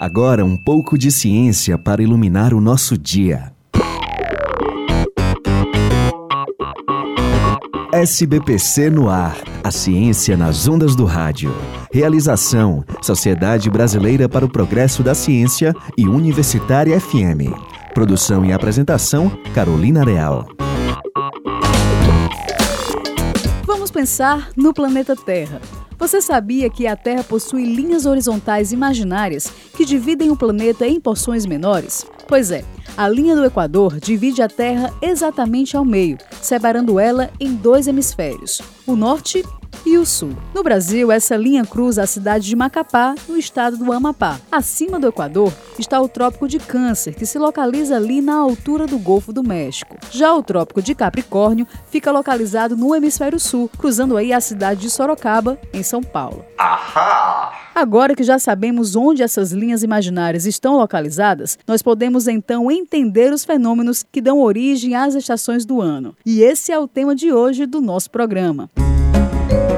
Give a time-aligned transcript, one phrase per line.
[0.00, 3.52] Agora um pouco de ciência para iluminar o nosso dia.
[7.92, 9.36] SBPC no ar.
[9.64, 11.52] A ciência nas ondas do rádio.
[11.92, 17.50] Realização: Sociedade Brasileira para o Progresso da Ciência e Universitária FM.
[17.92, 20.46] Produção e apresentação: Carolina Real.
[23.66, 25.60] Vamos pensar no planeta Terra.
[25.98, 31.44] Você sabia que a Terra possui linhas horizontais imaginárias que dividem o planeta em porções
[31.44, 32.06] menores?
[32.28, 32.64] Pois é,
[32.96, 38.62] a linha do Equador divide a Terra exatamente ao meio, separando ela em dois hemisférios,
[38.86, 39.44] o norte
[39.88, 40.36] e o sul.
[40.54, 44.38] No Brasil, essa linha cruza a cidade de Macapá, no estado do Amapá.
[44.52, 48.98] Acima do Equador está o Trópico de Câncer, que se localiza ali na altura do
[48.98, 49.96] Golfo do México.
[50.10, 54.90] Já o Trópico de Capricórnio fica localizado no hemisfério sul, cruzando aí a cidade de
[54.90, 56.44] Sorocaba, em São Paulo.
[56.58, 57.52] Ahá!
[57.74, 63.44] Agora que já sabemos onde essas linhas imaginárias estão localizadas, nós podemos então entender os
[63.44, 66.14] fenômenos que dão origem às estações do ano.
[66.26, 68.68] E esse é o tema de hoje do nosso programa.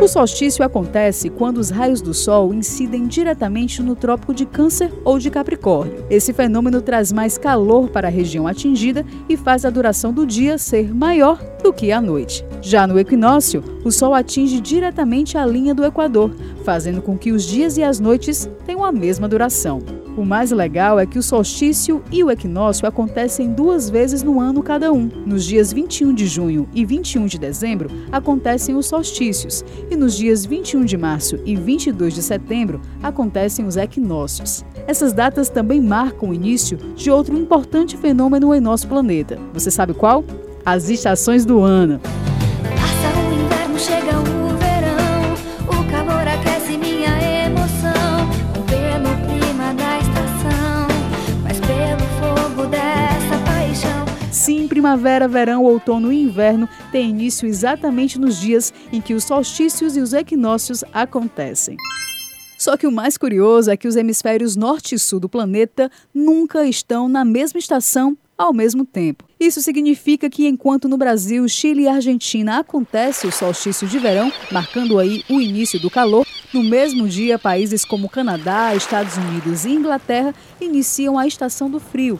[0.00, 5.18] O solstício acontece quando os raios do Sol incidem diretamente no Trópico de Câncer ou
[5.18, 6.06] de Capricórnio.
[6.08, 10.56] Esse fenômeno traz mais calor para a região atingida e faz a duração do dia
[10.56, 12.42] ser maior do que a noite.
[12.62, 16.34] Já no equinócio, o Sol atinge diretamente a linha do Equador,
[16.64, 19.99] fazendo com que os dias e as noites tenham a mesma duração.
[20.16, 24.62] O mais legal é que o solstício e o equinócio acontecem duas vezes no ano
[24.62, 25.08] cada um.
[25.24, 30.44] Nos dias 21 de junho e 21 de dezembro acontecem os solstícios, e nos dias
[30.44, 34.64] 21 de março e 22 de setembro acontecem os equinócios.
[34.86, 39.38] Essas datas também marcam o início de outro importante fenômeno em nosso planeta.
[39.52, 40.24] Você sabe qual?
[40.64, 42.00] As estações do ano.
[54.80, 60.00] Primavera, verão, outono e inverno têm início exatamente nos dias em que os solstícios e
[60.00, 61.76] os equinócios acontecem.
[62.58, 66.64] Só que o mais curioso é que os hemisférios norte e sul do planeta nunca
[66.64, 69.24] estão na mesma estação ao mesmo tempo.
[69.38, 74.98] Isso significa que enquanto no Brasil, Chile e Argentina acontece o solstício de verão, marcando
[74.98, 80.34] aí o início do calor, no mesmo dia países como Canadá, Estados Unidos e Inglaterra
[80.58, 82.18] iniciam a estação do frio,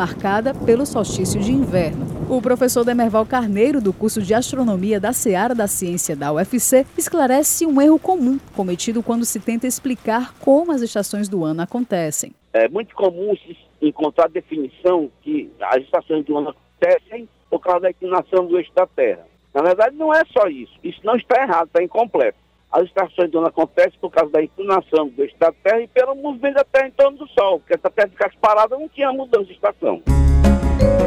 [0.00, 2.06] marcada pelo solstício de inverno.
[2.26, 7.66] O professor Demerval Carneiro, do curso de Astronomia da Seara da Ciência da UFC, esclarece
[7.66, 12.32] um erro comum cometido quando se tenta explicar como as estações do ano acontecem.
[12.54, 17.90] É muito comum se encontrar definição que as estações do ano acontecem por causa da
[17.90, 19.26] inclinação do eixo da Terra.
[19.52, 20.72] Na verdade, não é só isso.
[20.82, 22.38] Isso não está errado, está incompleto.
[22.72, 26.14] As estações do ano acontecem por causa da inclinação do eixo da Terra e pelo
[26.14, 29.46] movimento da Terra em torno do Sol, porque essa Terra ficasse parada não tinha mudança
[29.46, 30.00] de estação.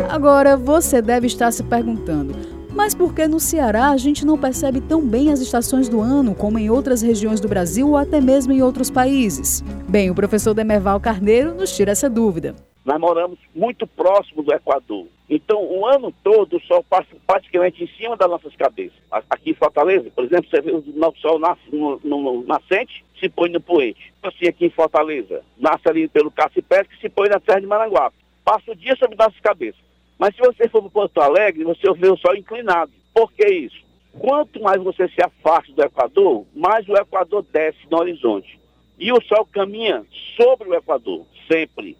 [0.09, 2.35] Agora, você deve estar se perguntando,
[2.75, 6.35] mas por que no Ceará a gente não percebe tão bem as estações do ano
[6.35, 9.63] como em outras regiões do Brasil ou até mesmo em outros países?
[9.87, 12.55] Bem, o professor Demerval Carneiro nos tira essa dúvida.
[12.85, 15.07] Nós moramos muito próximo do Equador.
[15.29, 18.97] Então, o ano todo, o sol passa praticamente em cima das nossas cabeças.
[19.29, 23.29] Aqui em Fortaleza, por exemplo, você vê o nosso sol nasce no, no, nascente, se
[23.29, 24.13] põe no poente.
[24.21, 28.17] Assim, aqui em Fortaleza, nasce ali pelo Cacipesca e se põe na Serra de Maranguape.
[28.43, 29.81] Passa o dia sobre nossas cabeças.
[30.19, 32.91] Mas se você for para Porto Alegre, você vê o sol inclinado.
[33.13, 33.81] Por que isso?
[34.19, 38.59] Quanto mais você se afasta do Equador, mais o Equador desce no horizonte.
[38.99, 40.05] E o sol caminha
[40.37, 41.97] sobre o Equador, sempre.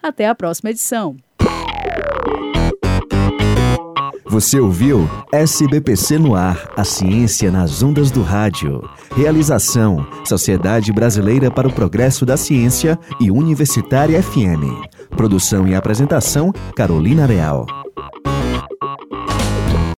[0.03, 1.17] Até a próxima edição.
[4.33, 8.81] Você ouviu SBPC no ar, a ciência nas ondas do rádio.
[9.15, 14.89] Realização: Sociedade Brasileira para o Progresso da Ciência e Universitária FM.
[15.15, 17.67] Produção e apresentação: Carolina Real.